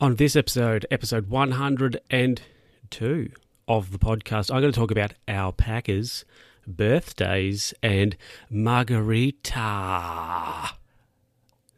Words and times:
On 0.00 0.14
this 0.14 0.36
episode, 0.36 0.86
episode 0.92 1.28
102 1.28 3.30
of 3.66 3.90
the 3.90 3.98
podcast, 3.98 4.48
I'm 4.48 4.60
going 4.60 4.72
to 4.72 4.78
talk 4.78 4.92
about 4.92 5.14
alpacas, 5.26 6.24
birthdays, 6.68 7.74
and 7.82 8.16
margarita. 8.48 9.58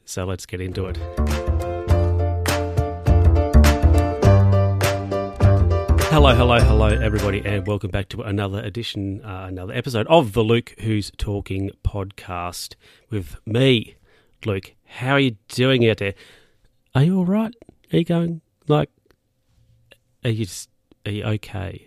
So 0.04 0.27
let's 0.27 0.45
get 0.45 0.61
into 0.61 0.85
it. 0.85 0.98
Hello, 6.11 6.35
hello, 6.35 6.61
hello, 6.61 6.89
everybody, 6.89 7.41
and 7.43 7.67
welcome 7.67 7.91
back 7.91 8.11
to 8.11 8.21
another 8.21 8.61
edition, 8.61 9.25
uh, 9.25 9.47
another 9.49 9.73
episode 9.73 10.07
of 10.09 10.35
the 10.35 10.43
Luke 10.43 10.75
Who's 10.81 11.11
Talking 11.17 11.71
podcast 11.83 12.75
with 13.09 13.37
me, 13.47 13.97
Luke. 14.45 14.75
How 14.85 15.13
are 15.13 15.21
you 15.21 15.39
doing 15.49 15.89
out 15.89 15.97
there? 15.97 16.12
Are 16.95 17.05
you 17.05 17.16
all 17.16 17.25
right? 17.25 17.55
Are 17.93 17.97
you 17.97 18.05
going 18.05 18.41
like? 18.69 18.91
Are 20.24 20.30
you 20.30 20.45
just, 20.45 20.69
are 21.06 21.12
you 21.12 21.24
okay, 21.24 21.87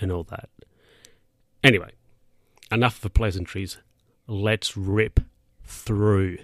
and 0.00 0.10
all 0.10 0.24
that? 0.24 0.48
Anyway, 1.62 1.90
enough 2.70 2.96
of 2.96 3.02
the 3.02 3.10
pleasantries. 3.10 3.78
Let's 4.26 4.76
rip 4.76 5.20
through 5.64 6.38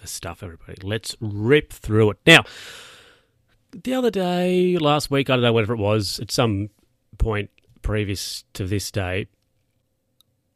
the 0.00 0.06
stuff, 0.06 0.42
everybody. 0.42 0.76
Let's 0.82 1.16
rip 1.20 1.72
through 1.72 2.10
it 2.10 2.18
now 2.26 2.44
the 3.72 3.94
other 3.94 4.10
day, 4.10 4.78
last 4.78 5.10
week, 5.10 5.28
I 5.28 5.34
don't 5.34 5.42
know 5.42 5.52
whatever 5.52 5.74
it 5.74 5.78
was, 5.78 6.18
at 6.20 6.30
some 6.30 6.70
point 7.18 7.50
previous 7.82 8.44
to 8.54 8.66
this 8.66 8.90
day, 8.90 9.26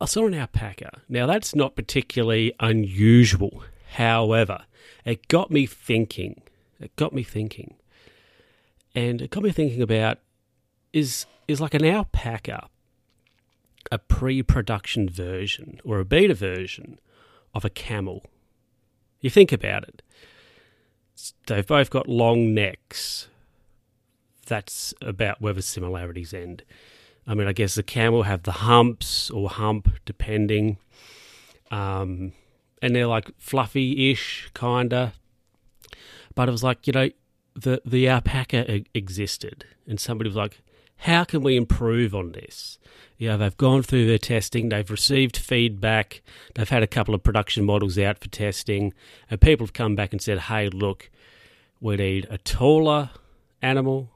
I 0.01 0.07
saw 0.07 0.27
an 0.27 0.35
alpaca. 0.35 1.01
Now, 1.09 1.27
that's 1.27 1.55
not 1.55 1.77
particularly 1.77 2.53
unusual. 2.59 3.63
However, 3.93 4.65
it 5.05 5.29
got 5.29 5.51
me 5.51 5.67
thinking. 5.67 6.43
It 6.81 6.97
got 6.97 7.13
me 7.13 7.23
thinking. 7.23 7.77
And 8.95 9.23
it 9.23 9.31
got 9.31 9.43
me 9.43 9.51
thinking 9.51 9.83
about 9.83 10.19
is 10.93 11.27
is 11.49 11.61
like 11.61 11.75
an 11.75 11.85
alpaca 11.85 12.69
a 13.91 13.99
pre-production 13.99 15.09
version 15.09 15.81
or 15.85 15.99
a 15.99 16.05
beta 16.05 16.35
version 16.35 16.99
of 17.55 17.65
a 17.65 17.71
camel? 17.71 18.25
You 19.21 19.29
think 19.29 19.53
about 19.53 19.85
it 19.85 20.03
they've 21.47 21.67
both 21.67 21.91
got 21.91 22.09
long 22.09 22.55
necks. 22.55 23.29
That's 24.47 24.93
about 25.01 25.41
where 25.41 25.53
the 25.53 25.63
similarities 25.63 26.35
end. 26.35 26.65
I 27.27 27.35
mean, 27.35 27.47
I 27.47 27.53
guess 27.53 27.75
the 27.75 27.83
camel 27.83 28.25
have 28.25 28.43
the 28.43 28.53
humps 28.53 29.31
or 29.31 29.49
hump, 29.49 29.89
depending. 30.05 30.79
Um, 31.71 32.33
and 32.81 32.95
they're 32.95 33.07
like 33.07 33.31
fluffy-ish, 33.39 34.51
kinda. 34.55 35.13
But 36.35 36.49
it 36.49 36.53
was 36.53 36.65
like 36.65 36.87
you 36.87 36.93
know, 36.93 37.11
the 37.55 37.83
the 37.85 38.09
alpaca 38.09 38.83
existed, 38.95 39.65
and 39.87 40.01
somebody 40.01 40.29
was 40.29 40.37
like, 40.37 40.61
"How 40.97 41.25
can 41.25 41.43
we 41.43 41.57
improve 41.57 42.15
on 42.15 42.33
this?" 42.33 42.79
You 43.19 43.29
know, 43.29 43.39
they've 43.39 43.57
gone 43.57 43.83
through 43.83 44.07
their 44.07 44.19
testing, 44.19 44.69
they've 44.69 44.91
received 44.91 45.37
feedback, 45.37 46.23
they've 46.55 46.69
had 46.69 46.83
a 46.83 46.89
couple 46.89 47.15
of 47.15 47.23
production 47.23 47.65
models 47.65 47.99
out 47.99 48.19
for 48.19 48.29
testing, 48.29 48.93
and 49.31 49.41
people 49.41 49.67
have 49.67 49.73
come 49.73 49.95
back 49.95 50.13
and 50.13 50.21
said, 50.21 50.39
"Hey, 50.39 50.69
look, 50.69 51.11
we 51.81 51.97
need 51.97 52.27
a 52.31 52.39
taller 52.39 53.11
animal, 53.61 54.11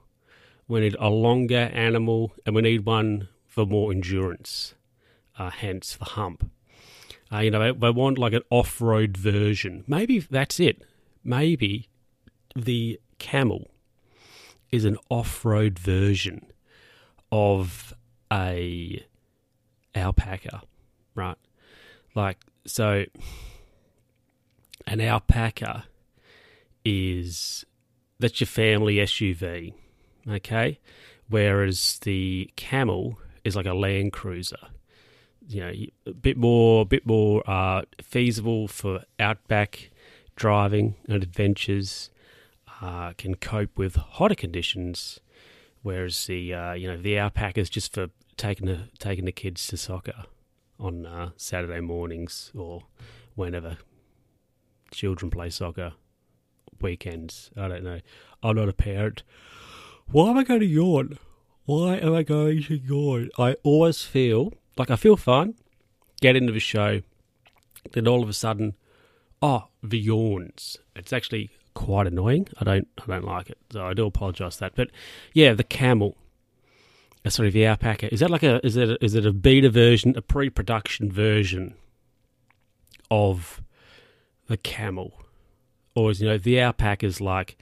we 0.69 0.81
need 0.81 0.97
a 0.99 1.09
longer 1.09 1.71
animal, 1.73 2.33
and 2.45 2.55
we 2.55 2.63
need 2.63 2.85
one 2.85 3.29
for 3.47 3.65
more 3.65 3.93
endurance, 3.93 4.75
uh, 5.39 5.51
hence 5.51 5.97
the 5.97 6.05
hump. 6.05 6.51
Uh, 7.33 7.39
you 7.39 7.51
know, 7.51 7.59
they, 7.59 7.79
they 7.79 7.91
want 7.91 8.19
like 8.19 8.33
an 8.33 8.43
off 8.51 8.81
road 8.81 9.17
version. 9.17 9.85
Maybe 9.87 10.19
that's 10.19 10.61
it. 10.61 10.83
Maybe 11.25 11.89
the 12.55 13.01
camel 13.19 13.71
is 14.71 14.85
an 14.85 14.97
off 15.09 15.45
road 15.45 15.79
version 15.79 16.47
of 17.33 17.95
a 18.33 19.05
alpaca, 19.95 20.63
right? 21.15 21.39
Like, 22.15 22.39
so 22.67 23.05
an 24.87 25.01
alpaca 25.01 25.85
is 26.85 27.65
that's 28.19 28.41
your 28.41 28.47
family 28.47 28.97
SUV, 28.97 29.75
okay? 30.29 30.79
Whereas 31.29 31.99
the 32.03 32.51
Camel 32.57 33.19
is 33.45 33.57
like 33.57 33.67
a 33.67 33.75
Land 33.75 34.13
Cruiser. 34.13 34.69
You 35.49 35.61
know, 35.61 35.73
a 36.07 36.13
bit 36.13 36.37
more, 36.37 36.83
a 36.83 36.85
bit 36.85 37.07
more 37.07 37.49
uh, 37.49 37.83
feasible 38.03 38.69
for 38.69 39.05
outback 39.21 39.91
driving 40.35 40.97
and 41.09 41.23
adventures. 41.23 42.11
Uh, 42.81 43.13
can 43.17 43.35
cope 43.35 43.79
with 43.79 43.97
hotter 43.97 44.35
conditions, 44.35 45.21
whereas 45.83 46.27
the 46.27 46.53
uh, 46.53 46.73
you 46.75 46.87
know 46.87 46.97
the 46.97 47.19
alpaca 47.19 47.61
is 47.61 47.71
just 47.71 47.95
for 47.95 48.09
taking 48.37 48.67
the 48.67 48.89
taking 48.99 49.25
the 49.25 49.33
kids 49.33 49.67
to 49.69 49.77
soccer 49.77 50.25
on 50.79 51.07
uh, 51.07 51.31
Saturday 51.37 51.81
mornings 51.81 52.53
or 52.55 52.83
whenever 53.35 53.79
children 54.91 55.31
play 55.31 55.51
soccer 55.51 55.95
weekends. 56.81 57.51
I 57.57 57.69
don't 57.69 57.85
know. 57.85 58.01
I'm 58.43 58.57
not 58.57 58.69
a 58.69 58.73
parent. 58.75 59.23
Why 60.09 60.31
am 60.31 60.39
I 60.39 60.45
going 60.45 60.61
to 60.61 60.67
yawn? 60.67 61.19
Why 61.65 61.97
am 61.97 62.15
I 62.15 62.23
going 62.23 62.63
to 62.65 62.77
yawn? 62.77 63.31
I 63.39 63.57
always 63.63 64.03
feel 64.03 64.53
like 64.77 64.91
I 64.91 64.97
feel 64.97 65.17
fine, 65.17 65.55
get 66.21 66.37
into 66.37 66.53
the 66.53 66.61
show, 66.61 67.03
then 67.93 68.07
all 68.07 68.23
of 68.23 68.29
a 68.29 68.35
sudden, 68.35 68.75
oh, 69.43 69.69
the 69.83 69.99
yawns. 69.99 70.77
It's 70.95 71.13
actually 71.13 71.51
quite 71.77 72.09
annoying. 72.09 72.49
I 72.59 72.65
don't, 72.65 72.89
I 72.99 73.07
don't 73.07 73.25
like 73.25 73.51
it. 73.51 73.59
So 73.71 73.87
I 73.87 73.95
do 73.95 74.07
apologise 74.07 74.57
that. 74.57 74.75
But 74.75 74.91
yeah, 75.33 75.53
the 75.55 75.65
camel. 75.65 76.17
Uh, 77.25 77.31
sorry, 77.31 77.51
the 77.51 77.67
alpaca. 77.67 78.13
Is 78.13 78.21
that 78.21 78.31
like 78.31 78.43
a? 78.43 78.65
Is 78.67 78.77
it? 78.77 78.91
A, 78.91 79.05
is 79.05 79.15
it 79.15 79.25
a 79.25 79.33
beta 79.33 79.71
version, 79.71 80.15
a 80.17 80.23
pre-production 80.23 81.11
version 81.11 81.75
of 83.11 83.63
the 84.49 84.57
camel? 84.57 85.13
or 85.97 86.11
is 86.11 86.21
you 86.21 86.29
know 86.29 86.39
the 86.39 86.61
alpaca 86.61 87.05
is 87.05 87.21
like 87.21 87.57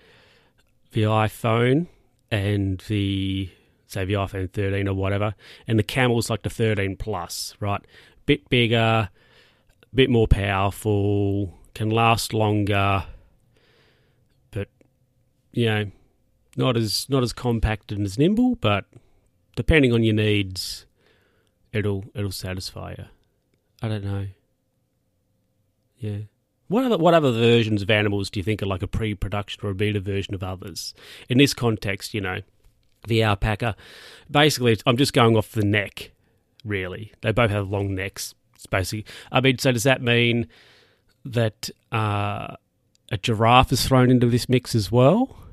the 0.93 1.03
iPhone 1.03 1.87
and 2.31 2.81
the 2.89 3.49
say 3.87 4.05
the 4.05 4.15
iPhone 4.15 4.53
13 4.53 4.89
or 4.89 4.95
whatever, 4.95 5.35
and 5.67 5.79
the 5.79 5.85
Camel's 5.85 6.29
like 6.29 6.43
the 6.43 6.51
13 6.51 6.97
Plus, 6.97 7.55
right? 7.61 7.81
Bit 8.27 8.49
bigger, 8.49 9.09
bit 9.95 10.11
more 10.11 10.27
powerful, 10.27 11.57
can 11.75 11.91
last 11.91 12.35
longer, 12.35 13.05
you 15.55 15.67
know, 15.67 15.91
not 16.57 16.77
as 16.77 17.09
not 17.09 17.23
as 17.23 17.33
compact 17.33 17.93
and 17.93 18.05
as 18.05 18.19
nimble, 18.19 18.57
but 18.57 18.85
depending 19.57 19.93
on 19.93 20.03
your 20.03 20.15
needs, 20.15 20.87
it'll 21.73 22.05
it'll 22.15 22.33
satisfy 22.33 22.95
you. 22.99 23.05
I 23.83 23.89
don't 23.89 24.05
know. 24.05 24.27
Yeah. 25.99 26.19
What 26.69 26.85
other, 26.85 26.99
what 26.99 27.15
other 27.15 27.31
versions 27.31 27.83
of 27.83 27.91
animals 27.91 28.31
do 28.31 28.41
you 28.41 28.45
think 28.45 28.63
are 28.63 28.67
like 28.67 28.83
a 28.83 28.87
pre-production 28.87 29.65
or 29.65 29.71
a 29.71 29.75
beta 29.75 30.01
version 30.01 30.35
of 30.35 30.43
others? 30.43 30.95
In 31.29 31.39
this 31.39 31.53
context, 31.53 32.15
you 32.15 32.21
know, 32.21 32.41
the 33.07 33.23
alpaca. 33.23 33.77
Basically, 34.31 34.79
I'm 34.87 34.97
just 34.97 35.13
going 35.13 35.37
off 35.37 35.53
the 35.53 35.65
neck. 35.65 36.13
Really, 36.65 37.13
they 37.21 37.33
both 37.33 37.51
have 37.51 37.69
long 37.69 37.95
necks. 37.95 38.35
It's 38.55 38.67
basically. 38.67 39.05
I 39.31 39.41
mean, 39.41 39.59
so 39.59 39.73
does 39.73 39.83
that 39.83 40.03
mean 40.03 40.49
that 41.27 41.69
uh, 41.93 42.57
a 43.13 43.19
giraffe 43.19 43.73
is 43.73 43.87
thrown 43.87 44.11
into 44.11 44.27
this 44.27 44.49
mix 44.49 44.75
as 44.75 44.91
well? 44.91 45.44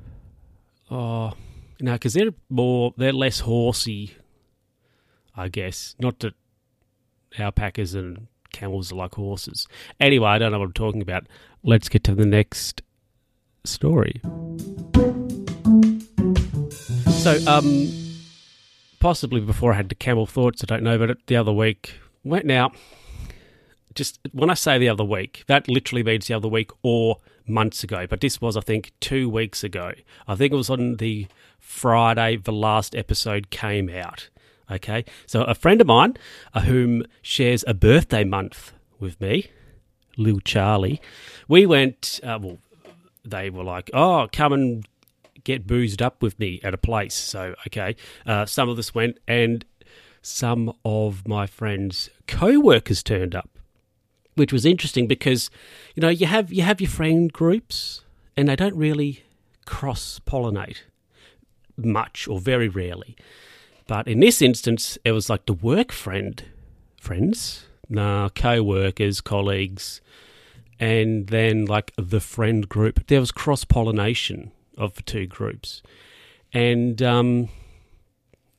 Oh, 0.92 1.32
no, 1.80 1.92
because 1.94 2.12
they're 2.12 2.34
more, 2.50 2.92
they're 2.98 3.14
less 3.14 3.40
horsey. 3.40 4.14
I 5.34 5.48
guess 5.48 5.96
not 5.98 6.18
that 6.18 6.34
alpacas 7.38 7.94
and 7.94 8.26
camels 8.52 8.92
are 8.92 8.96
like 8.96 9.14
horses. 9.14 9.66
Anyway, 9.98 10.28
I 10.28 10.36
don't 10.36 10.52
know 10.52 10.58
what 10.58 10.66
I'm 10.66 10.72
talking 10.74 11.00
about. 11.00 11.26
Let's 11.64 11.88
get 11.88 12.04
to 12.04 12.14
the 12.14 12.26
next 12.26 12.82
story. 13.64 14.20
So, 17.08 17.40
um, 17.46 17.90
possibly 19.00 19.40
before 19.40 19.72
I 19.72 19.76
had 19.76 19.88
the 19.88 19.94
camel 19.94 20.26
thoughts, 20.26 20.62
I 20.62 20.66
don't 20.66 20.82
know, 20.82 20.98
but 20.98 21.16
the 21.26 21.36
other 21.36 21.54
week 21.54 21.94
went 22.22 22.44
now. 22.44 22.70
Just 23.94 24.20
when 24.32 24.50
I 24.50 24.54
say 24.54 24.76
the 24.76 24.90
other 24.90 25.04
week, 25.04 25.44
that 25.46 25.68
literally 25.68 26.02
means 26.02 26.26
the 26.26 26.34
other 26.34 26.48
week 26.48 26.70
or 26.82 27.16
months 27.52 27.84
ago. 27.84 28.06
But 28.08 28.20
this 28.20 28.40
was, 28.40 28.56
I 28.56 28.60
think, 28.60 28.92
two 29.00 29.28
weeks 29.28 29.62
ago. 29.62 29.92
I 30.26 30.34
think 30.34 30.52
it 30.52 30.56
was 30.56 30.70
on 30.70 30.96
the 30.96 31.26
Friday 31.58 32.36
the 32.36 32.52
last 32.52 32.94
episode 32.94 33.50
came 33.50 33.88
out. 33.88 34.28
Okay, 34.70 35.04
so 35.26 35.42
a 35.44 35.54
friend 35.54 35.80
of 35.80 35.86
mine, 35.86 36.16
uh, 36.54 36.60
whom 36.60 37.04
shares 37.20 37.64
a 37.66 37.74
birthday 37.74 38.24
month 38.24 38.72
with 38.98 39.20
me, 39.20 39.50
Lil 40.16 40.40
Charlie, 40.40 41.00
we 41.46 41.66
went. 41.66 42.20
Uh, 42.22 42.38
well, 42.40 42.58
they 43.24 43.50
were 43.50 43.64
like, 43.64 43.90
"Oh, 43.92 44.28
come 44.32 44.52
and 44.52 44.86
get 45.44 45.66
boozed 45.66 46.00
up 46.00 46.22
with 46.22 46.38
me 46.38 46.60
at 46.62 46.74
a 46.74 46.78
place." 46.78 47.14
So, 47.14 47.54
okay, 47.66 47.96
uh, 48.24 48.46
some 48.46 48.68
of 48.68 48.78
us 48.78 48.94
went, 48.94 49.18
and 49.28 49.64
some 50.22 50.72
of 50.84 51.26
my 51.28 51.46
friends' 51.46 52.08
co-workers 52.26 53.02
turned 53.02 53.34
up, 53.34 53.51
which 54.34 54.52
was 54.52 54.64
interesting 54.64 55.06
because 55.06 55.50
you 55.94 56.00
know 56.00 56.08
you 56.08 56.26
have 56.26 56.52
you 56.52 56.62
have 56.62 56.80
your 56.80 56.90
friend 56.90 57.32
groups, 57.32 58.02
and 58.36 58.48
they 58.48 58.56
don't 58.56 58.76
really 58.76 59.24
cross 59.64 60.20
pollinate 60.26 60.82
much 61.76 62.28
or 62.28 62.40
very 62.40 62.68
rarely. 62.68 63.16
But 63.86 64.08
in 64.08 64.20
this 64.20 64.40
instance, 64.40 64.98
it 65.04 65.12
was 65.12 65.28
like 65.28 65.46
the 65.46 65.52
work 65.52 65.92
friend, 65.92 66.44
friends, 67.00 67.66
nah, 67.88 68.28
co 68.30 68.62
workers, 68.62 69.20
colleagues, 69.20 70.00
and 70.78 71.26
then 71.28 71.66
like 71.66 71.92
the 71.96 72.20
friend 72.20 72.68
group. 72.68 73.06
There 73.06 73.20
was 73.20 73.32
cross 73.32 73.64
pollination 73.64 74.52
of 74.76 74.94
the 74.94 75.02
two 75.02 75.26
groups. 75.26 75.82
And 76.52 77.00
um, 77.02 77.48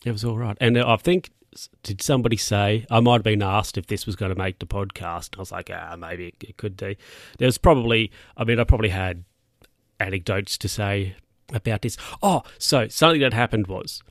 it 0.05 0.11
was 0.11 0.23
all 0.23 0.37
right. 0.37 0.57
And 0.59 0.77
I 0.77 0.95
think 0.97 1.31
did 1.83 2.01
somebody 2.01 2.37
say 2.37 2.85
I 2.89 2.99
might 2.99 3.15
have 3.15 3.23
been 3.23 3.41
asked 3.41 3.77
if 3.77 3.87
this 3.87 4.05
was 4.05 4.15
going 4.15 4.33
to 4.33 4.37
make 4.37 4.59
the 4.59 4.65
podcast? 4.65 5.35
I 5.37 5.39
was 5.39 5.51
like, 5.51 5.69
ah, 5.73 5.95
maybe 5.97 6.33
it, 6.41 6.57
could 6.57 6.77
be. 6.77 6.97
There 7.37 7.47
was 7.47 7.57
probably, 7.57 8.11
I 8.37 8.43
mean, 8.43 8.59
I 8.59 8.63
probably 8.63 8.89
had 8.89 9.23
anecdotes 9.99 10.57
to 10.59 10.67
say 10.67 11.15
about 11.53 11.81
this. 11.81 11.97
Oh, 12.21 12.43
so 12.57 12.87
something 12.87 13.21
that 13.21 13.33
happened 13.33 13.67
was 13.67 14.01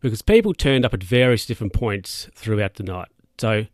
because 0.00 0.22
people 0.22 0.54
turned 0.54 0.84
up 0.84 0.94
at 0.94 1.02
various 1.02 1.46
different 1.46 1.72
points 1.72 2.28
throughout 2.34 2.74
the 2.74 2.82
night. 2.82 3.08
So, 3.38 3.66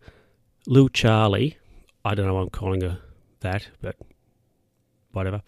Lou 0.66 0.88
Charlie, 0.88 1.58
I 2.04 2.14
don't 2.14 2.26
know 2.26 2.34
why 2.34 2.42
I'm 2.42 2.50
calling 2.50 2.80
her 2.80 2.98
that, 3.40 3.68
but 3.80 3.96
whatever. 5.12 5.42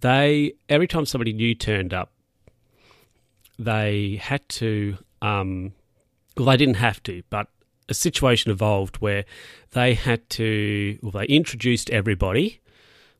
They 0.00 0.54
every 0.68 0.88
time 0.88 1.06
somebody 1.06 1.32
new 1.32 1.54
turned 1.54 1.94
up, 1.94 2.12
they 3.58 4.20
had 4.20 4.48
to 4.50 4.98
um, 5.20 5.72
well, 6.36 6.46
they 6.46 6.56
didn't 6.56 6.76
have 6.76 7.02
to, 7.04 7.22
but 7.30 7.48
a 7.88 7.94
situation 7.94 8.50
evolved 8.50 8.96
where 8.96 9.24
they 9.72 9.94
had 9.94 10.28
to, 10.30 10.98
well, 11.02 11.12
they 11.12 11.26
introduced 11.26 11.90
everybody, 11.90 12.60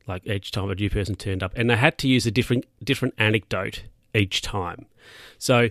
like 0.07 0.25
each 0.27 0.51
time 0.51 0.69
a 0.69 0.75
new 0.75 0.89
person 0.89 1.15
turned 1.15 1.43
up, 1.43 1.53
and 1.55 1.69
they 1.69 1.75
had 1.75 1.97
to 1.99 2.07
use 2.07 2.25
a 2.25 2.31
different 2.31 2.65
different 2.83 3.13
anecdote 3.17 3.83
each 4.13 4.41
time. 4.41 4.85
So, 5.37 5.69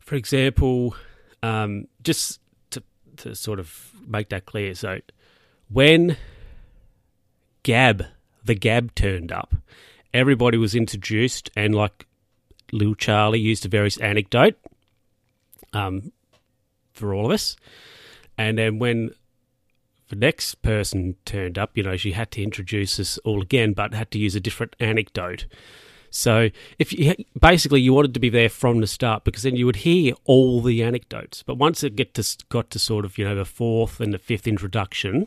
for 0.00 0.14
example, 0.14 0.94
um, 1.42 1.88
just 2.02 2.40
to 2.70 2.82
to 3.18 3.34
sort 3.34 3.58
of 3.58 3.90
make 4.06 4.28
that 4.30 4.46
clear, 4.46 4.74
so 4.74 5.00
when 5.68 6.16
Gab, 7.62 8.06
the 8.44 8.54
Gab 8.54 8.94
turned 8.94 9.32
up, 9.32 9.54
everybody 10.12 10.58
was 10.58 10.74
introduced, 10.74 11.50
and 11.56 11.74
like 11.74 12.06
Little 12.72 12.94
Charlie 12.94 13.40
used 13.40 13.66
a 13.66 13.68
various 13.68 13.96
anecdote. 13.98 14.56
Um, 15.72 16.12
for 16.94 17.12
all 17.14 17.26
of 17.26 17.32
us. 17.32 17.56
And 18.38 18.58
then 18.58 18.78
when 18.78 19.10
the 20.08 20.16
next 20.16 20.62
person 20.62 21.16
turned 21.24 21.58
up, 21.58 21.76
you 21.76 21.82
know, 21.82 21.96
she 21.96 22.12
had 22.12 22.30
to 22.32 22.42
introduce 22.42 22.98
us 22.98 23.18
all 23.18 23.42
again, 23.42 23.72
but 23.72 23.94
had 23.94 24.10
to 24.12 24.18
use 24.18 24.34
a 24.34 24.40
different 24.40 24.76
anecdote. 24.80 25.46
So 26.10 26.50
if 26.78 26.92
you 26.92 27.12
basically 27.40 27.80
you 27.80 27.92
wanted 27.92 28.14
to 28.14 28.20
be 28.20 28.28
there 28.28 28.48
from 28.48 28.80
the 28.80 28.86
start 28.86 29.24
because 29.24 29.42
then 29.42 29.56
you 29.56 29.66
would 29.66 29.76
hear 29.76 30.14
all 30.24 30.62
the 30.62 30.80
anecdotes. 30.82 31.42
But 31.42 31.56
once 31.56 31.82
it 31.82 31.96
get 31.96 32.14
to 32.14 32.36
got 32.48 32.70
to 32.70 32.78
sort 32.78 33.04
of 33.04 33.18
you 33.18 33.24
know 33.24 33.34
the 33.34 33.44
fourth 33.44 33.98
and 33.98 34.14
the 34.14 34.18
fifth 34.18 34.46
introduction, 34.46 35.26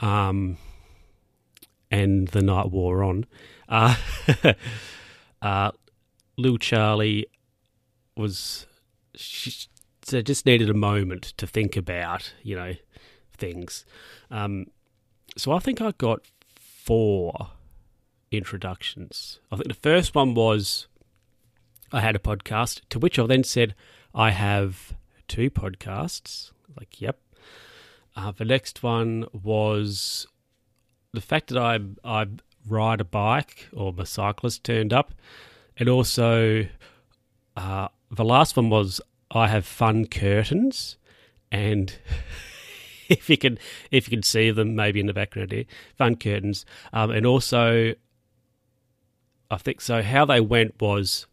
um, 0.00 0.56
and 1.90 2.28
the 2.28 2.40
night 2.40 2.70
wore 2.70 3.02
on, 3.02 3.26
uh, 3.68 3.96
uh, 5.42 5.72
Lou 6.38 6.56
Charlie 6.56 7.26
was 8.16 8.66
she, 9.14 9.68
so 10.02 10.22
just 10.22 10.46
needed 10.46 10.68
a 10.70 10.74
moment 10.74 11.22
to 11.36 11.46
think 11.46 11.76
about, 11.76 12.32
you 12.42 12.56
know, 12.56 12.74
things. 13.36 13.84
Um, 14.30 14.66
so 15.36 15.52
I 15.52 15.58
think 15.58 15.80
I 15.80 15.92
got 15.92 16.20
four 16.56 17.50
introductions. 18.30 19.40
I 19.50 19.56
think 19.56 19.68
the 19.68 19.74
first 19.74 20.14
one 20.14 20.34
was 20.34 20.86
I 21.92 22.00
had 22.00 22.16
a 22.16 22.20
podcast, 22.20 22.80
to 22.90 22.98
which 22.98 23.18
I 23.18 23.26
then 23.26 23.44
said, 23.44 23.74
I 24.14 24.30
have 24.30 24.94
two 25.28 25.50
podcasts. 25.50 26.52
Like, 26.76 27.00
yep. 27.00 27.18
Uh, 28.16 28.32
the 28.32 28.44
next 28.44 28.82
one 28.82 29.26
was 29.32 30.26
the 31.12 31.20
fact 31.20 31.48
that 31.48 31.58
I 31.58 31.78
I 32.04 32.26
ride 32.66 33.00
a 33.00 33.04
bike 33.04 33.68
or 33.72 33.92
my 33.92 34.04
cyclist 34.04 34.64
turned 34.64 34.92
up, 34.92 35.14
and 35.76 35.88
also 35.88 36.66
uh, 37.56 37.88
the 38.10 38.24
last 38.24 38.56
one 38.56 38.70
was 38.70 39.00
I 39.34 39.48
have 39.48 39.64
fun 39.64 40.06
curtains, 40.06 40.98
and 41.50 41.96
if 43.08 43.30
you 43.30 43.38
can 43.38 43.58
if 43.90 44.06
you 44.06 44.16
can 44.16 44.22
see 44.22 44.50
them 44.50 44.76
maybe 44.76 45.00
in 45.00 45.06
the 45.06 45.14
background 45.14 45.52
here, 45.52 45.64
fun 45.96 46.16
curtains, 46.16 46.66
um, 46.92 47.10
and 47.10 47.24
also 47.24 47.94
I 49.50 49.56
think 49.56 49.80
so. 49.80 50.02
How 50.02 50.26
they 50.26 50.40
went 50.40 50.80
was 50.80 51.26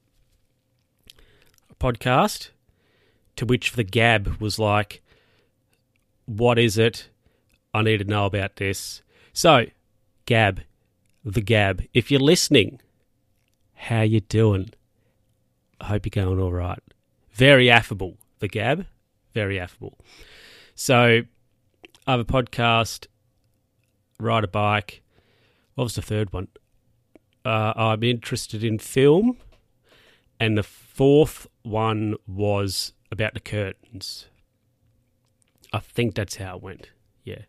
a 1.70 1.76
podcast 1.76 2.50
to 3.36 3.46
which 3.46 3.74
the 3.74 3.84
Gab 3.84 4.40
was 4.40 4.58
like, 4.58 5.02
"What 6.26 6.58
is 6.58 6.78
it? 6.78 7.10
I 7.74 7.82
need 7.82 7.98
to 7.98 8.06
know 8.06 8.26
about 8.26 8.56
this." 8.56 9.02
So, 9.34 9.66
Gab, 10.26 10.62
the 11.26 11.42
Gab, 11.42 11.84
if 11.94 12.10
you're 12.10 12.22
listening, 12.22 12.80
how 13.74 14.02
you 14.02 14.22
doing? 14.22 14.72
I 15.82 15.88
hope 15.88 16.06
you're 16.06 16.26
going 16.26 16.40
all 16.40 16.52
right 16.52 16.80
very 17.40 17.72
affable, 17.72 18.18
the 18.40 18.50
Gab, 18.50 18.86
very 19.34 19.58
affable. 19.58 19.98
So 20.76 21.22
I 22.06 22.12
have 22.12 22.20
a 22.20 22.26
podcast, 22.26 23.08
ride 24.20 24.44
a 24.44 24.48
bike. 24.48 25.02
What 25.76 25.86
was 25.86 25.96
the 25.96 26.02
third 26.02 26.34
one? 26.34 26.50
Uh, 27.46 27.72
I'm 27.76 28.04
interested 28.04 28.62
in 28.62 28.78
film. 28.78 29.38
And 30.38 30.58
the 30.58 30.64
fourth 30.64 31.48
one 31.64 32.16
was 32.28 32.94
about 33.12 33.34
the 33.34 33.40
curtains. 33.40 34.28
I 35.72 35.80
think 35.80 36.16
that's 36.16 36.36
how 36.36 36.58
it 36.58 36.64
went. 36.64 36.90
Yeah. 37.24 37.44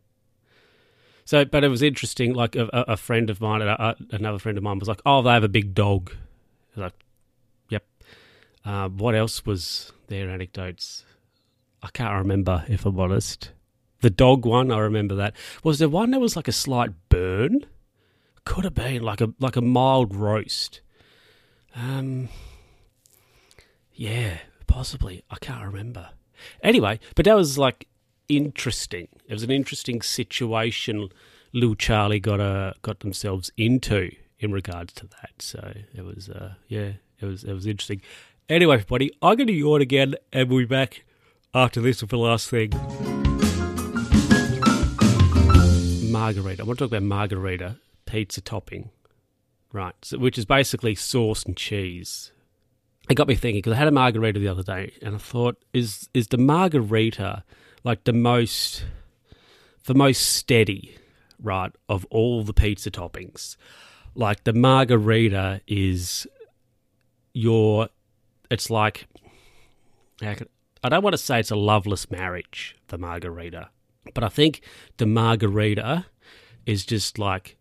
So, 1.25 1.45
but 1.45 1.65
it 1.65 1.69
was 1.69 1.83
interesting. 1.83 2.33
Like 2.33 2.55
a, 2.55 2.69
a 2.73 2.97
friend 2.97 3.31
of 3.31 3.41
mine, 3.41 3.63
another 4.11 4.39
friend 4.39 4.59
of 4.59 4.65
mine 4.65 4.81
was 4.81 4.89
like, 4.89 5.01
"Oh, 5.07 5.23
they 5.23 5.31
have 5.31 5.45
a 5.45 5.49
big 5.49 5.75
dog." 5.75 6.13
like, 6.77 6.95
uh, 8.65 8.89
what 8.89 9.15
else 9.15 9.47
was 9.47 9.93
there? 10.09 10.31
Anecdotes. 10.31 11.05
I 11.83 11.89
can't 11.89 12.19
remember 12.19 12.65
if 12.69 12.85
I'm 12.85 12.99
honest. 12.99 13.53
The 14.01 14.11
dog 14.11 14.45
one, 14.47 14.71
I 14.71 14.79
remember 14.79 15.15
that. 15.17 15.35
Was 15.63 15.79
there 15.79 15.89
one 15.89 16.11
that 16.11 16.21
was 16.21 16.37
like 16.37 16.49
a 16.49 16.53
slight 16.53 16.91
burn? 17.09 17.67
Could 18.45 18.65
have 18.65 18.75
been 18.75 19.03
like 19.03 19.21
a 19.21 19.33
like 19.39 19.57
a 19.57 19.61
mild 19.61 20.15
roast. 20.15 20.81
Um, 21.77 22.29
yeah, 23.93 24.39
possibly. 24.67 25.23
I 25.31 25.37
can't 25.37 25.65
remember. 25.65 26.11
Anyway, 26.63 27.01
but 27.15 27.27
that 27.27 27.37
was 27.37 27.59
like 27.59 27.87
interesting. 28.29 29.09
It 29.27 29.33
was 29.33 29.43
an 29.43 29.51
interesting 29.51 30.01
situation. 30.01 31.11
Little 31.53 31.75
Charlie 31.75 32.21
got 32.21 32.41
a 32.41 32.45
uh, 32.45 32.73
got 32.83 33.01
themselves 33.01 33.51
into 33.57 34.11
in 34.39 34.53
regards 34.53 34.93
to 34.95 35.07
that. 35.07 35.33
So 35.41 35.75
it 35.95 36.03
was, 36.03 36.29
uh, 36.29 36.55
yeah, 36.69 36.93
it 37.21 37.27
was 37.27 37.45
it 37.45 37.53
was 37.53 37.67
interesting. 37.67 38.01
Anyway, 38.51 38.75
everybody, 38.75 39.13
I'm 39.23 39.37
going 39.37 39.47
to 39.47 39.53
yawn 39.53 39.81
again, 39.81 40.17
and 40.33 40.51
we'll 40.51 40.63
be 40.63 40.65
back 40.65 41.05
after 41.55 41.81
this 41.81 42.01
with 42.01 42.11
the 42.11 42.19
last 42.19 42.51
thing. 42.51 42.71
Margarita. 46.11 46.61
I 46.61 46.67
want 46.67 46.81
to 46.81 46.85
talk 46.85 46.91
about 46.91 47.05
margarita 47.05 47.77
pizza 48.07 48.41
topping, 48.41 48.91
right? 49.73 49.95
So, 50.03 50.19
which 50.19 50.37
is 50.37 50.47
basically 50.47 50.97
sauce 50.97 51.45
and 51.45 51.57
cheese. 51.57 52.33
It 53.09 53.15
got 53.15 53.29
me 53.29 53.37
thinking 53.37 53.59
because 53.59 53.75
I 53.75 53.77
had 53.77 53.87
a 53.87 53.93
margarita 53.93 54.41
the 54.41 54.49
other 54.49 54.65
day, 54.65 54.95
and 55.01 55.15
I 55.15 55.19
thought, 55.19 55.57
is 55.73 56.09
is 56.13 56.27
the 56.27 56.37
margarita 56.37 57.45
like 57.85 58.03
the 58.03 58.13
most, 58.13 58.85
the 59.85 59.95
most 59.95 60.27
steady, 60.27 60.99
right, 61.41 61.71
of 61.89 62.05
all 62.11 62.43
the 62.43 62.53
pizza 62.53 62.91
toppings? 62.91 63.55
Like 64.17 64.43
the 64.43 64.53
margarita 64.53 65.61
is 65.69 66.27
your 67.33 67.91
it's 68.51 68.71
like 68.71 69.07
I 70.23 70.89
don't 70.89 71.03
want 71.03 71.15
to 71.15 71.19
say 71.19 71.41
it's 71.41 71.51
a 71.51 71.57
loveless 71.57 72.11
marriage, 72.11 72.77
the 72.89 72.99
margarita, 72.99 73.71
but 74.15 74.25
I 74.25 74.29
think 74.29 74.63
the 74.97 75.07
margarita 75.07 76.07
is 76.67 76.85
just 76.85 77.19
like 77.19 77.57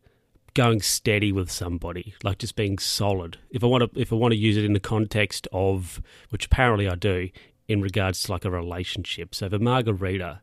going 0.53 0.81
steady 0.81 1.31
with 1.31 1.49
somebody, 1.49 2.13
like 2.23 2.37
just 2.37 2.55
being 2.55 2.77
solid. 2.79 3.37
If 3.49 3.63
I 3.63 3.67
want 3.67 3.93
to, 3.93 3.99
if 3.99 4.11
I 4.11 4.15
want 4.15 4.33
to 4.33 4.37
use 4.37 4.57
it 4.57 4.65
in 4.65 4.73
the 4.73 4.79
context 4.79 5.47
of, 5.53 6.01
which 6.29 6.45
apparently 6.45 6.87
I 6.87 6.95
do, 6.95 7.29
in 7.67 7.81
regards 7.81 8.23
to 8.23 8.31
like 8.31 8.45
a 8.45 8.51
relationship. 8.51 9.35
So 9.35 9.47
the 9.47 9.59
margarita 9.59 10.41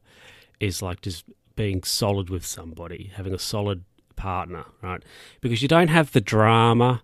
is 0.60 0.80
like 0.80 1.02
just 1.02 1.24
being 1.56 1.82
solid 1.82 2.30
with 2.30 2.46
somebody, 2.46 3.10
having 3.14 3.34
a 3.34 3.38
solid 3.38 3.84
partner, 4.14 4.64
right? 4.82 5.02
Because 5.40 5.60
you 5.60 5.68
don't 5.68 5.88
have 5.88 6.12
the 6.12 6.20
drama 6.20 7.02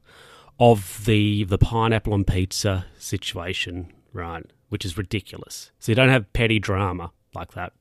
of 0.59 1.05
the 1.05 1.45
the 1.45 1.59
pineapple 1.59 2.13
on 2.13 2.25
pizza 2.25 2.87
situation, 2.99 3.93
right? 4.13 4.45
Which 4.69 4.85
is 4.85 4.97
ridiculous. 4.97 5.71
So 5.79 5.93
you 5.93 5.97
don't 5.97 6.09
have 6.09 6.33
petty 6.33 6.59
drama 6.59 7.13
like 7.35 7.53
that. 7.53 7.73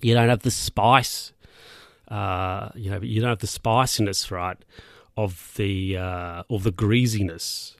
You 0.00 0.14
don't 0.14 0.28
have 0.28 0.42
the 0.42 0.50
spice. 0.50 1.32
Uh, 2.08 2.68
you 2.74 2.90
know, 2.90 3.00
you 3.00 3.20
don't 3.20 3.30
have 3.30 3.38
the 3.38 3.46
spiciness, 3.46 4.30
right, 4.30 4.58
of 5.16 5.52
the 5.56 5.96
uh, 5.96 6.42
of 6.50 6.62
the 6.62 6.72
greasiness 6.72 7.76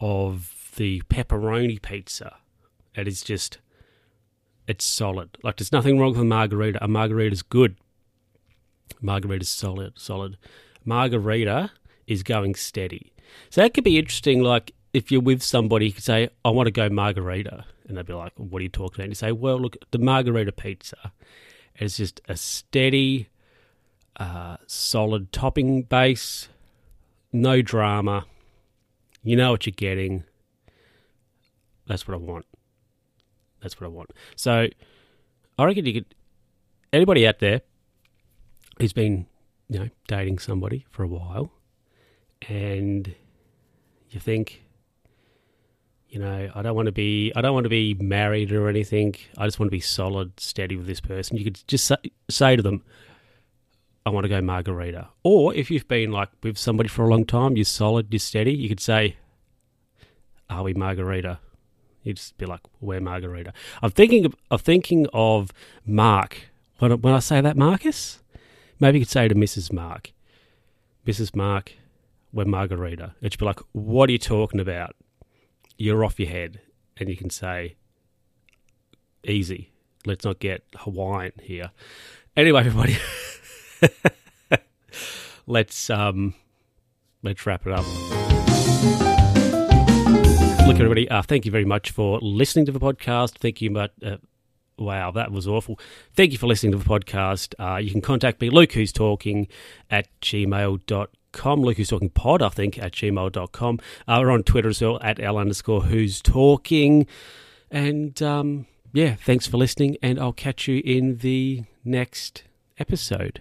of 0.00 0.72
the 0.76 1.00
pepperoni 1.02 1.80
pizza. 1.80 2.36
It 2.94 3.08
is 3.08 3.22
just, 3.22 3.58
it's 4.66 4.84
solid. 4.84 5.38
Like 5.42 5.56
there's 5.56 5.72
nothing 5.72 5.98
wrong 5.98 6.12
with 6.12 6.20
a 6.20 6.24
margarita. 6.24 6.84
A 6.84 6.88
margarita 6.88 7.32
is 7.32 7.42
good. 7.42 7.76
Margarita 9.00 9.42
is 9.42 9.48
solid, 9.48 9.98
solid. 9.98 10.36
Margarita 10.84 11.70
is 12.06 12.22
going 12.22 12.54
steady. 12.54 13.12
So 13.50 13.60
that 13.60 13.74
could 13.74 13.84
be 13.84 13.98
interesting. 13.98 14.42
Like 14.42 14.72
if 14.92 15.10
you're 15.10 15.20
with 15.20 15.42
somebody, 15.42 15.86
you 15.86 15.92
could 15.92 16.04
say, 16.04 16.28
I 16.44 16.50
want 16.50 16.66
to 16.66 16.70
go 16.70 16.88
margarita. 16.88 17.64
And 17.86 17.96
they'd 17.96 18.06
be 18.06 18.12
like, 18.12 18.32
What 18.36 18.60
are 18.60 18.62
you 18.62 18.68
talking 18.68 18.96
about? 18.96 19.04
And 19.04 19.10
you 19.10 19.16
say, 19.16 19.32
Well, 19.32 19.58
look, 19.58 19.76
the 19.90 19.98
margarita 19.98 20.52
pizza 20.52 21.12
is 21.78 21.96
just 21.96 22.20
a 22.28 22.36
steady, 22.36 23.28
uh, 24.16 24.56
solid 24.66 25.32
topping 25.32 25.82
base, 25.82 26.48
no 27.32 27.60
drama. 27.60 28.26
You 29.22 29.36
know 29.36 29.50
what 29.50 29.66
you're 29.66 29.72
getting. 29.76 30.24
That's 31.86 32.06
what 32.06 32.14
I 32.14 32.18
want. 32.18 32.46
That's 33.60 33.80
what 33.80 33.86
I 33.86 33.90
want. 33.90 34.10
So 34.36 34.68
I 35.58 35.64
reckon 35.64 35.86
you 35.86 35.94
could, 35.94 36.14
anybody 36.92 37.26
out 37.26 37.40
there 37.40 37.62
who's 38.78 38.92
been, 38.92 39.26
you 39.68 39.78
know, 39.78 39.88
dating 40.06 40.38
somebody 40.38 40.86
for 40.90 41.02
a 41.02 41.08
while 41.08 41.50
and 42.48 43.14
you 44.10 44.20
think, 44.20 44.62
you 46.08 46.20
know, 46.20 46.50
I 46.54 46.62
don't 46.62 46.76
want 46.76 46.86
to 46.86 46.92
be, 46.92 47.32
I 47.34 47.40
don't 47.40 47.54
want 47.54 47.64
to 47.64 47.70
be 47.70 47.94
married 47.94 48.52
or 48.52 48.68
anything. 48.68 49.16
I 49.36 49.46
just 49.46 49.58
want 49.58 49.68
to 49.68 49.76
be 49.76 49.80
solid, 49.80 50.38
steady 50.38 50.76
with 50.76 50.86
this 50.86 51.00
person. 51.00 51.36
You 51.36 51.44
could 51.44 51.62
just 51.66 51.90
say, 52.30 52.56
to 52.56 52.62
them, 52.62 52.84
I 54.06 54.10
want 54.10 54.24
to 54.24 54.28
go 54.28 54.40
margarita. 54.40 55.08
Or 55.22 55.54
if 55.54 55.70
you've 55.70 55.88
been 55.88 56.12
like 56.12 56.28
with 56.42 56.56
somebody 56.58 56.88
for 56.88 57.04
a 57.04 57.08
long 57.08 57.24
time, 57.24 57.56
you're 57.56 57.64
solid, 57.64 58.12
you're 58.12 58.20
steady, 58.20 58.52
you 58.52 58.68
could 58.68 58.80
say, 58.80 59.16
Are 60.50 60.62
we 60.62 60.74
margarita? 60.74 61.40
You'd 62.02 62.18
just 62.18 62.36
be 62.36 62.46
like, 62.46 62.60
We're 62.80 63.00
margarita. 63.00 63.52
I'm 63.82 63.90
thinking 63.90 64.26
of, 64.26 64.36
I'm 64.50 64.58
thinking 64.58 65.06
of 65.12 65.50
Mark. 65.86 66.50
When, 66.78 66.92
when 67.00 67.14
I 67.14 67.20
say 67.20 67.40
that, 67.40 67.56
Marcus, 67.56 68.22
maybe 68.78 68.98
you 68.98 69.04
could 69.04 69.10
say 69.10 69.26
to 69.26 69.34
Mrs. 69.34 69.72
Mark, 69.72 70.12
Mrs. 71.06 71.34
Mark, 71.34 71.72
we're 72.34 72.44
margarita. 72.44 73.14
It 73.22 73.32
should 73.32 73.38
be 73.38 73.46
like, 73.46 73.60
What 73.72 74.08
are 74.08 74.12
you 74.12 74.18
talking 74.18 74.60
about? 74.60 74.96
You're 75.78 76.04
off 76.04 76.18
your 76.18 76.28
head. 76.28 76.60
And 76.96 77.08
you 77.08 77.16
can 77.16 77.30
say, 77.30 77.76
Easy. 79.24 79.70
Let's 80.04 80.24
not 80.24 80.38
get 80.40 80.64
Hawaiian 80.76 81.32
here. 81.40 81.70
Anyway, 82.36 82.60
everybody. 82.60 82.98
let's 85.46 85.88
um, 85.88 86.34
let's 87.22 87.46
wrap 87.46 87.66
it 87.66 87.72
up. 87.72 87.86
Look, 90.66 90.76
everybody. 90.76 91.08
Uh, 91.08 91.22
thank 91.22 91.46
you 91.46 91.50
very 91.50 91.64
much 91.64 91.90
for 91.90 92.18
listening 92.20 92.66
to 92.66 92.72
the 92.72 92.80
podcast. 92.80 93.38
Thank 93.38 93.62
you, 93.62 93.70
but 93.70 93.92
uh, 94.04 94.16
wow, 94.76 95.10
that 95.12 95.30
was 95.30 95.48
awful. 95.48 95.78
Thank 96.14 96.32
you 96.32 96.38
for 96.38 96.48
listening 96.48 96.72
to 96.72 96.78
the 96.78 96.84
podcast. 96.84 97.54
Uh, 97.58 97.78
you 97.78 97.90
can 97.90 98.02
contact 98.02 98.40
me, 98.42 98.50
Luke, 98.50 98.72
who's 98.72 98.92
talking 98.92 99.48
at 99.88 100.08
gmail.com. 101.34 101.62
Luke, 101.62 101.76
who's 101.76 101.88
talking 101.88 102.10
pod, 102.10 102.42
I 102.42 102.48
think, 102.48 102.78
at 102.78 102.92
gmail.com. 102.92 103.80
Uh, 104.08 104.18
we're 104.20 104.30
on 104.30 104.42
Twitter 104.42 104.68
as 104.68 104.80
well, 104.80 104.98
at 105.02 105.20
L 105.20 105.38
underscore 105.38 105.82
who's 105.82 106.22
talking. 106.22 107.06
And 107.70 108.20
um, 108.22 108.66
yeah, 108.92 109.14
thanks 109.14 109.46
for 109.46 109.56
listening. 109.56 109.96
And 110.02 110.18
I'll 110.18 110.32
catch 110.32 110.68
you 110.68 110.82
in 110.84 111.18
the 111.18 111.64
next 111.84 112.44
episode 112.78 113.40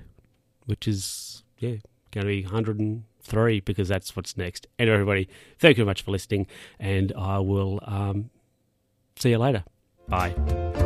which 0.66 0.88
is 0.88 1.44
yeah 1.58 1.76
going 2.12 2.26
to 2.26 2.28
be 2.28 2.44
103 2.44 3.60
because 3.62 3.88
that's 3.88 4.16
what's 4.16 4.38
next. 4.38 4.68
And 4.78 4.90
everybody, 4.90 5.28
thank 5.60 5.78
you 5.78 5.84
very 5.84 5.92
much 5.92 6.04
for 6.04 6.12
listening, 6.12 6.48
and 6.80 7.12
I 7.18 7.40
will 7.40 7.80
um, 7.84 8.30
see 9.18 9.32
you 9.32 9.38
later. 9.38 9.64
Bye. 10.08 10.83